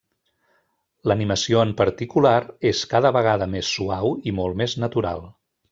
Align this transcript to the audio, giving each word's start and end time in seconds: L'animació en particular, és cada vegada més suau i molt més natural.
L'animació 1.11 1.61
en 1.65 1.75
particular, 1.83 2.33
és 2.73 2.83
cada 2.95 3.15
vegada 3.21 3.49
més 3.55 3.73
suau 3.77 4.15
i 4.31 4.35
molt 4.41 4.63
més 4.65 4.79
natural. 4.87 5.29